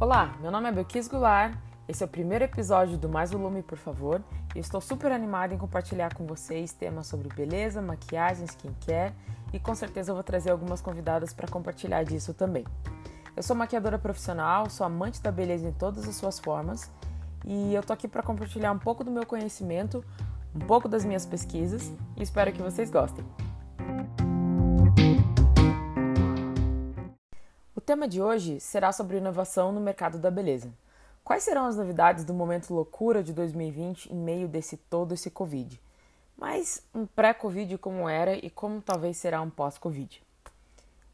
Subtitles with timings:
[0.00, 1.54] Olá, meu nome é Belkis Goulart,
[1.86, 4.20] esse é o primeiro episódio do Mais Volume, por favor,
[4.52, 9.14] e estou super animada em compartilhar com vocês temas sobre beleza, maquiagem, skincare.
[9.52, 12.64] E com certeza vou trazer algumas convidadas para compartilhar disso também.
[13.36, 16.90] Eu sou maquiadora profissional, sou amante da beleza em todas as suas formas.
[17.46, 20.04] E eu tô aqui para compartilhar um pouco do meu conhecimento,
[20.52, 21.92] um pouco das minhas pesquisas.
[22.16, 23.24] E espero que vocês gostem.
[27.84, 30.72] Tema de hoje será sobre inovação no mercado da beleza.
[31.22, 35.78] Quais serão as novidades do momento loucura de 2020 em meio desse todo esse Covid?
[36.36, 40.22] Mas um pré-Covid como era e como talvez será um pós-Covid.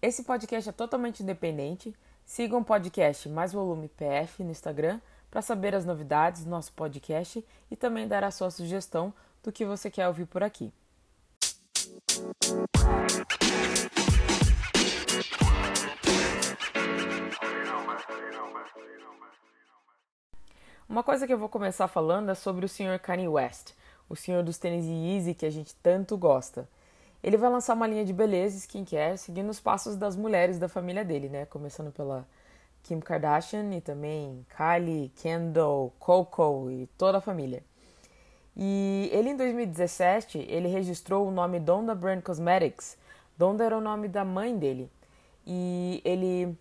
[0.00, 1.94] Esse podcast é totalmente independente.
[2.24, 5.00] Siga um podcast Mais Volume PF no Instagram
[5.30, 9.66] para saber as novidades do nosso podcast e também dar a sua sugestão do que
[9.66, 10.72] você quer ouvir por aqui.
[20.88, 22.98] Uma coisa que eu vou começar falando é sobre o Sr.
[23.02, 23.72] Kanye West,
[24.08, 26.68] o senhor dos tênis Yeezy que a gente tanto gosta.
[27.22, 31.02] Ele vai lançar uma linha de beleza skincare seguindo os passos das mulheres da família
[31.02, 31.46] dele, né?
[31.46, 32.26] Começando pela
[32.82, 37.64] Kim Kardashian e também Kylie, Kendall, Coco e toda a família.
[38.56, 42.96] E ele em 2017, ele registrou o nome Donda Brand Cosmetics.
[43.36, 44.90] Donda era o nome da mãe dele.
[45.46, 46.56] E ele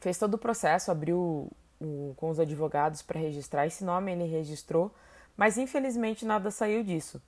[0.00, 4.94] fez todo o processo, abriu o, com os advogados para registrar esse nome, ele registrou,
[5.36, 7.20] mas infelizmente nada saiu disso.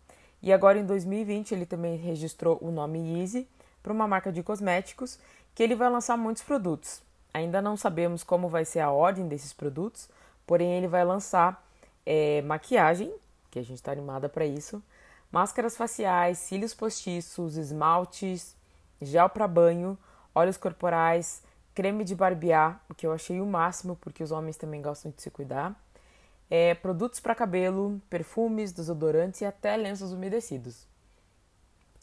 [0.43, 3.47] E agora em 2020 ele também registrou o nome Easy
[3.83, 5.19] para uma marca de cosméticos
[5.55, 7.03] que ele vai lançar muitos produtos.
[7.33, 10.09] Ainda não sabemos como vai ser a ordem desses produtos,
[10.47, 11.65] porém ele vai lançar
[12.05, 13.13] é, maquiagem,
[13.51, 14.83] que a gente está animada para isso,
[15.31, 18.57] máscaras faciais, cílios postiços, esmaltes,
[19.01, 19.97] gel para banho,
[20.35, 21.43] óleos corporais,
[21.75, 25.23] creme de barbear, o que eu achei o máximo porque os homens também gostam de
[25.23, 25.75] se cuidar,
[26.51, 30.87] é, produtos para cabelo, perfumes, desodorantes e até lenços umedecidos.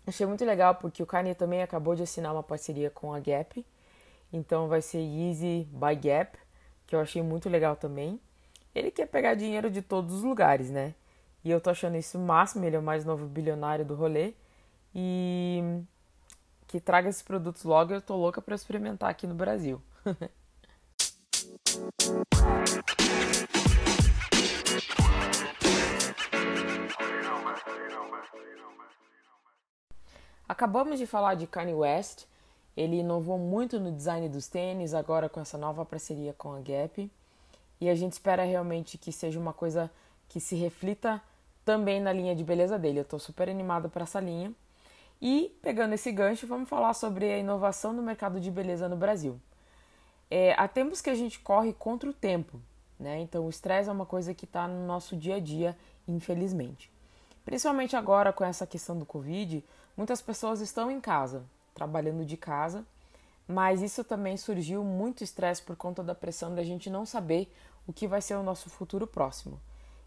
[0.05, 3.65] Achei muito legal porque o Kanye também acabou de assinar uma parceria com a Gap,
[4.31, 6.37] então vai ser Easy by Gap,
[6.85, 8.19] que eu achei muito legal também.
[8.73, 10.93] Ele quer pegar dinheiro de todos os lugares, né?
[11.43, 14.33] E eu tô achando isso o máximo, ele é o mais novo bilionário do rolê.
[14.93, 15.61] E
[16.67, 19.81] que traga esses produtos logo, eu tô louca para experimentar aqui no Brasil.
[30.47, 32.25] Acabamos de falar de Kanye West.
[32.75, 37.11] Ele inovou muito no design dos tênis, agora com essa nova parceria com a Gap.
[37.81, 39.91] E a gente espera realmente que seja uma coisa
[40.29, 41.21] que se reflita
[41.65, 42.99] também na linha de beleza dele.
[42.99, 44.53] Eu estou super animada para essa linha.
[45.21, 49.39] E, pegando esse gancho, vamos falar sobre a inovação no mercado de beleza no Brasil.
[50.29, 52.59] É, há tempos que a gente corre contra o tempo,
[52.99, 53.19] né?
[53.19, 56.91] Então, o estresse é uma coisa que está no nosso dia a dia, infelizmente.
[57.45, 59.63] Principalmente agora com essa questão do Covid,
[59.95, 62.85] muitas pessoas estão em casa, trabalhando de casa,
[63.47, 67.49] mas isso também surgiu muito estresse por conta da pressão da gente não saber
[67.87, 69.59] o que vai ser o nosso futuro próximo.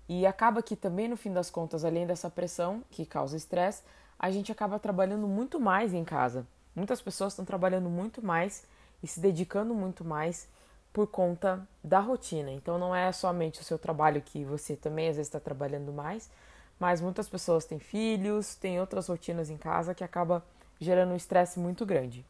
[0.06, 3.82] E acaba que também, no fim das contas, além dessa pressão que causa estresse,
[4.22, 6.46] a gente acaba trabalhando muito mais em casa.
[6.76, 8.66] Muitas pessoas estão trabalhando muito mais
[9.02, 10.46] e se dedicando muito mais
[10.92, 12.52] por conta da rotina.
[12.52, 16.30] Então não é somente o seu trabalho que você também às vezes está trabalhando mais,
[16.78, 20.44] mas muitas pessoas têm filhos, têm outras rotinas em casa que acaba
[20.78, 22.22] gerando um estresse muito grande.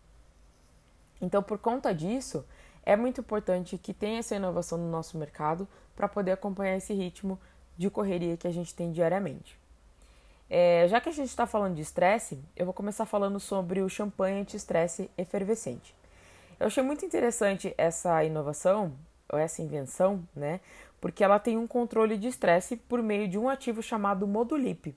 [1.21, 2.45] Então, por conta disso,
[2.85, 7.39] é muito importante que tenha essa inovação no nosso mercado para poder acompanhar esse ritmo
[7.77, 9.60] de correria que a gente tem diariamente.
[10.53, 13.89] É, já que a gente está falando de estresse, eu vou começar falando sobre o
[13.89, 15.95] champanhe anti-estresse efervescente.
[16.59, 18.93] Eu achei muito interessante essa inovação,
[19.33, 20.59] ou essa invenção, né?
[21.01, 24.93] Porque ela tem um controle de estresse por meio de um ativo chamado Modulip.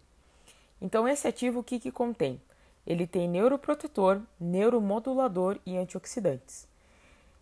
[0.81, 2.41] Então, esse ativo o que, que contém?
[2.85, 6.67] Ele tem neuroprotetor, neuromodulador e antioxidantes.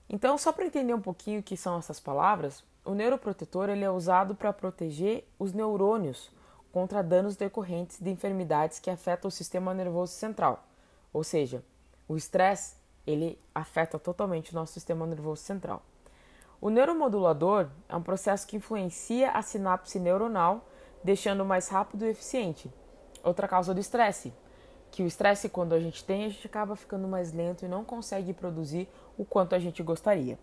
[0.10, 3.90] Então, só para entender um pouquinho o que são essas palavras, o neuroprotetor ele é
[3.90, 6.30] usado para proteger os neurônios
[6.72, 10.64] contra danos decorrentes de enfermidades que afetam o sistema nervoso central.
[11.14, 11.64] Ou seja,
[12.08, 12.76] o estresse
[13.06, 15.82] ele afeta totalmente o nosso sistema nervoso central.
[16.62, 20.64] O neuromodulador é um processo que influencia a sinapse neuronal,
[21.04, 22.72] deixando mais rápido e eficiente.
[23.24, 24.32] Outra causa do estresse,
[24.92, 27.84] que o estresse quando a gente tem, a gente acaba ficando mais lento e não
[27.84, 28.88] consegue produzir
[29.18, 30.38] o quanto a gente gostaria.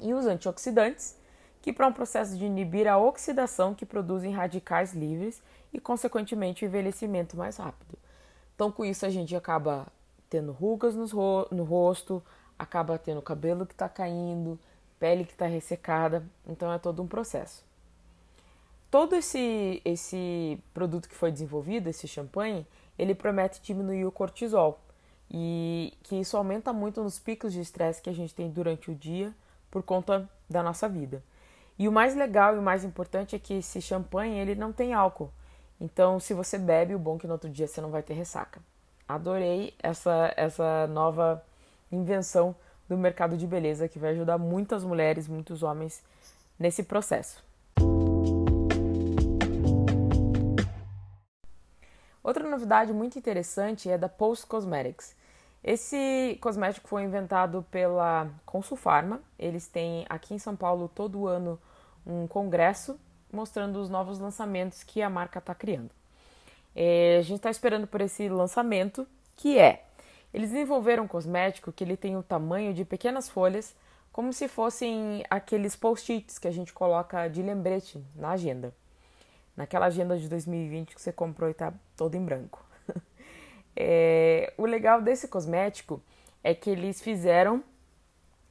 [0.00, 1.16] E os antioxidantes,
[1.60, 6.66] que para um processo de inibir a oxidação que produzem radicais livres e, consequentemente, o
[6.66, 7.98] envelhecimento mais rápido.
[8.54, 9.86] Então, com isso, a gente acaba
[10.28, 12.22] tendo rugas no rosto,
[12.58, 14.58] acaba tendo cabelo que está caindo,
[14.98, 17.64] pele que está ressecada, então é todo um processo.
[18.90, 22.66] Todo esse, esse produto que foi desenvolvido, esse champanhe,
[22.98, 24.80] ele promete diminuir o cortisol
[25.30, 28.94] e que isso aumenta muito nos picos de estresse que a gente tem durante o
[28.94, 29.32] dia
[29.70, 31.22] por conta da nossa vida.
[31.78, 34.92] E o mais legal e o mais importante é que esse champanhe ele não tem
[34.92, 35.30] álcool.
[35.80, 38.14] Então, se você bebe, o bom é que no outro dia você não vai ter
[38.14, 38.60] ressaca.
[39.06, 41.42] Adorei essa essa nova
[41.90, 42.54] invenção
[42.88, 46.02] do mercado de beleza que vai ajudar muitas mulheres, muitos homens
[46.58, 47.44] nesse processo.
[52.24, 55.16] Outra novidade muito interessante é da Post Cosmetics.
[55.62, 59.20] Esse cosmético foi inventado pela Consulfarma.
[59.38, 61.58] Eles têm aqui em São Paulo todo ano
[62.08, 62.98] um congresso
[63.30, 65.90] mostrando os novos lançamentos que a marca está criando.
[66.74, 69.06] É, a gente está esperando por esse lançamento,
[69.36, 69.84] que é
[70.32, 73.74] eles desenvolveram um cosmético que ele tem o tamanho de pequenas folhas,
[74.10, 78.72] como se fossem aqueles post-its que a gente coloca de lembrete na agenda
[79.58, 82.64] naquela agenda de 2020 que você comprou e tá todo em branco.
[83.76, 86.00] é, o legal desse cosmético
[86.44, 87.62] é que eles fizeram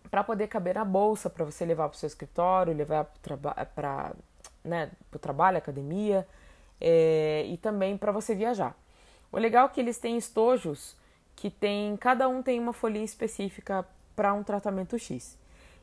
[0.10, 3.06] para poder caber na bolsa, para você levar para o seu escritório, levar
[3.76, 4.14] para
[4.64, 6.28] né, o trabalho, academia
[6.80, 8.76] é, e também para você viajar.
[9.32, 10.96] O legal é que eles têm estojos
[11.36, 15.38] que tem, cada um tem uma folhinha específica para um tratamento X.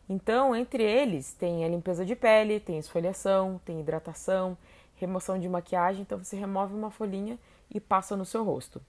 [0.08, 4.56] Então, entre eles tem a limpeza de pele, tem esfoliação, tem hidratação,
[4.96, 7.38] remoção de maquiagem, então você remove uma folhinha
[7.72, 8.80] e passa no seu rosto.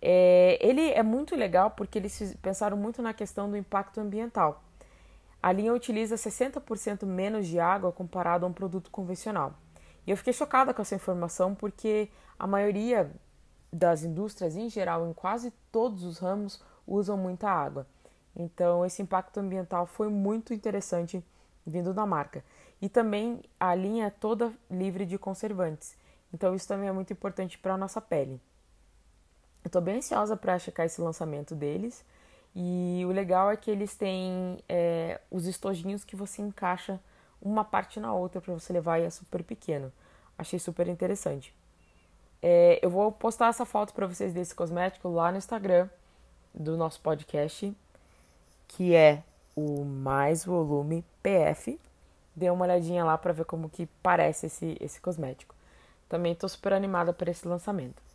[0.00, 4.62] É, ele é muito legal porque eles pensaram muito na questão do impacto ambiental.
[5.42, 9.54] A linha utiliza 60% menos de água comparado a um produto convencional.
[10.06, 12.08] E eu fiquei chocada com essa informação porque
[12.38, 13.10] a maioria
[13.72, 17.86] das indústrias, em geral, em quase todos os ramos, usam muita água.
[18.34, 21.22] Então, esse impacto ambiental foi muito interessante
[21.66, 22.42] vindo da marca.
[22.80, 25.96] E também a linha é toda livre de conservantes.
[26.32, 28.40] Então isso também é muito importante para a nossa pele.
[29.68, 32.02] Eu estou bem ansiosa para checar esse lançamento deles.
[32.56, 36.98] E o legal é que eles têm é, os estojinhos que você encaixa
[37.38, 39.92] uma parte na outra para você levar e é super pequeno.
[40.38, 41.54] Achei super interessante.
[42.40, 45.86] É, eu vou postar essa foto para vocês desse cosmético lá no Instagram
[46.54, 47.76] do nosso podcast,
[48.68, 49.22] que é
[49.54, 51.78] o Mais Volume PF
[52.34, 55.54] dê uma olhadinha lá para ver como que parece esse, esse cosmético.
[56.08, 58.07] Também estou super animada para esse lançamento.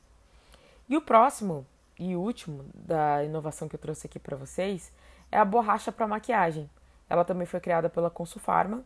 [0.87, 1.65] E o próximo
[1.97, 4.91] e último da inovação que eu trouxe aqui para vocês
[5.31, 6.69] é a borracha para maquiagem.
[7.09, 8.83] Ela também foi criada pela Consulfarma.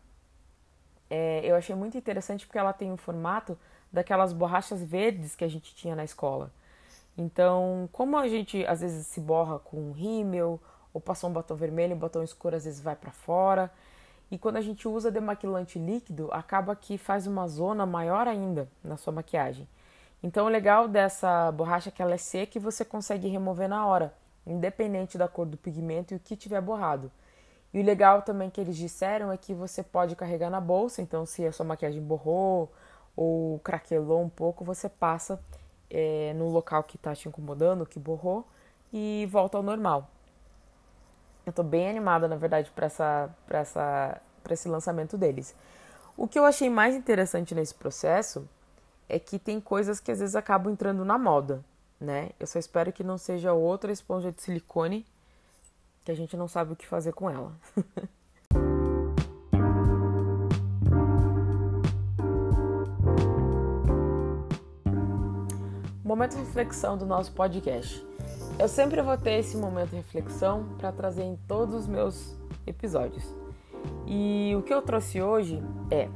[1.09, 3.57] É, eu achei muito interessante porque ela tem o formato
[3.91, 6.51] daquelas borrachas verdes que a gente tinha na escola.
[7.17, 10.59] Então, como a gente às vezes se borra com um rímel
[10.93, 13.71] ou passou um batom vermelho, um batom escuro às vezes vai para fora,
[14.29, 18.97] e quando a gente usa demaquilante líquido, acaba que faz uma zona maior ainda na
[18.97, 19.67] sua maquiagem.
[20.21, 23.85] Então, o legal dessa borracha é que ela é seca e você consegue remover na
[23.85, 24.13] hora,
[24.45, 27.11] independente da cor do pigmento e o que tiver borrado.
[27.73, 31.25] E o legal também que eles disseram é que você pode carregar na bolsa, então
[31.25, 32.71] se a sua maquiagem borrou
[33.15, 35.39] ou craquelou um pouco, você passa
[35.89, 38.47] é, no local que está te incomodando, que borrou,
[38.91, 40.09] e volta ao normal.
[41.45, 45.55] Eu tô bem animada, na verdade, para essa, essa, esse lançamento deles.
[46.15, 48.47] O que eu achei mais interessante nesse processo
[49.09, 51.63] é que tem coisas que às vezes acabam entrando na moda,
[51.99, 52.29] né?
[52.39, 55.05] Eu só espero que não seja outra esponja de silicone
[56.03, 57.51] que a gente não sabe o que fazer com ela.
[66.03, 68.01] Momento de reflexão do nosso podcast.
[68.57, 72.33] Eu sempre vou ter esse momento de reflexão para trazer em todos os meus
[72.65, 73.25] episódios.
[74.07, 75.61] E o que eu trouxe hoje
[75.91, 76.07] é: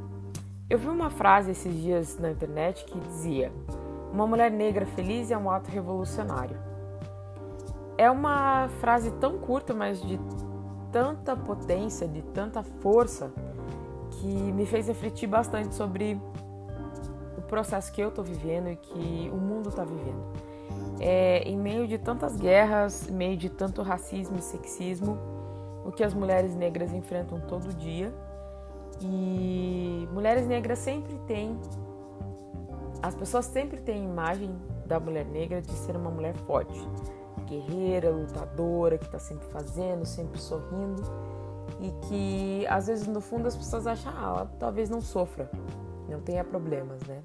[0.71, 3.51] eu vi uma frase esses dias na internet que dizia:
[4.13, 6.57] Uma mulher negra feliz é um ato revolucionário.
[7.97, 10.19] É uma frase tão curta, mas de
[10.91, 13.31] tanta potência, de tanta força,
[14.09, 16.19] que me fez refletir bastante sobre
[17.37, 20.51] o processo que eu estou vivendo e que o mundo está vivendo
[21.01, 25.17] é, em meio de tantas guerras, em meio de tanto racismo e sexismo,
[25.83, 28.13] o que as mulheres negras enfrentam todo dia.
[29.01, 31.59] E mulheres negras sempre têm,
[33.01, 34.55] as pessoas sempre têm a imagem
[34.85, 36.79] da mulher negra de ser uma mulher forte,
[37.47, 41.01] guerreira, lutadora, que está sempre fazendo, sempre sorrindo
[41.79, 45.49] e que às vezes no fundo as pessoas acham, ah, ela talvez não sofra,
[46.09, 47.23] não tenha problemas, né?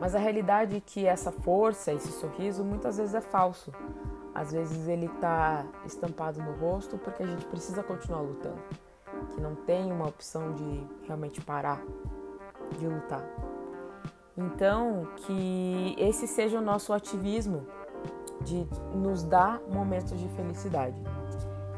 [0.00, 3.72] Mas a realidade é que essa força, esse sorriso, muitas vezes é falso.
[4.34, 8.60] às vezes ele está estampado no rosto porque a gente precisa continuar lutando,
[9.34, 11.82] que não tem uma opção de realmente parar
[12.78, 13.24] de lutar.
[14.36, 17.66] Então, que esse seja o nosso ativismo
[18.40, 21.00] de nos dar momentos de felicidade.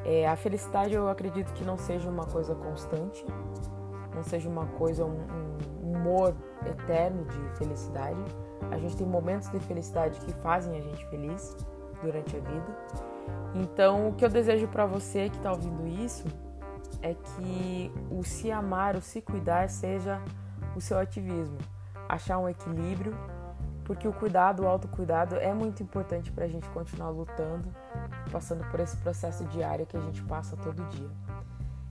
[0.04, 3.24] É, a felicidade eu acredito que não seja uma coisa constante,
[4.14, 5.18] não seja uma coisa, um,
[5.82, 6.34] um humor
[6.64, 8.20] eterno de felicidade.
[8.70, 11.56] A gente tem momentos de felicidade que fazem a gente feliz
[12.02, 12.78] durante a vida.
[13.54, 16.24] Então, o que eu desejo para você que está ouvindo isso
[17.02, 20.20] é que o se amar, o se cuidar seja
[20.74, 21.58] o seu ativismo,
[22.08, 23.14] achar um equilíbrio
[23.86, 27.72] porque o cuidado, o autocuidado é muito importante para a gente continuar lutando,
[28.32, 31.08] passando por esse processo diário que a gente passa todo dia.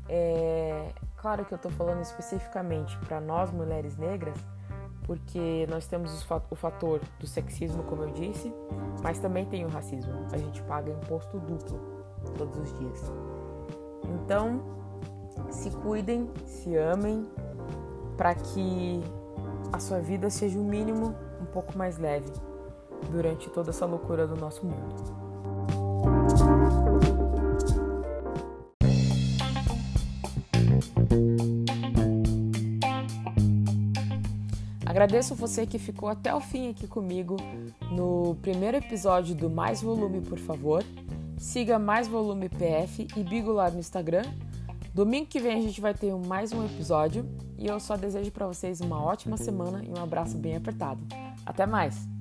[0.10, 4.38] É claro que eu estou falando especificamente para nós mulheres negras,
[5.04, 6.22] porque nós temos
[6.52, 8.54] o fator do sexismo, como eu disse,
[9.02, 10.28] mas também tem o racismo.
[10.34, 11.80] A gente paga imposto duplo
[12.38, 13.14] todos os dias.
[14.04, 14.62] Então,
[15.50, 17.26] se cuidem, se amem,
[18.18, 19.02] para que
[19.72, 22.32] a sua vida seja o mínimo um pouco mais leve
[23.12, 25.26] durante toda essa loucura do nosso mundo.
[34.86, 37.36] Agradeço você que ficou até o fim aqui comigo
[37.92, 40.82] no primeiro episódio do Mais Volume, por favor.
[41.38, 44.24] Siga Mais Volume PF e Bigular no Instagram.
[44.96, 48.48] Domingo que vem a gente vai ter mais um episódio e eu só desejo para
[48.48, 51.06] vocês uma ótima semana e um abraço bem apertado.
[51.46, 52.15] Até mais!